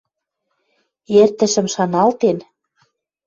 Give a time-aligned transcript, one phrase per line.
[1.21, 2.37] Эртӹшӹм шаналтен